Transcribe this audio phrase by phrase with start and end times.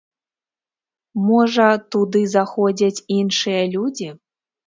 [1.25, 4.09] Можа, туды заходзяць іншыя людзі?